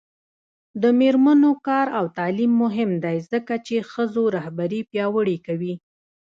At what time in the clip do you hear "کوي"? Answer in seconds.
5.47-5.73